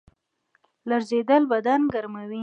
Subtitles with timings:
[0.89, 2.39] لړزیدل بدن ګرموي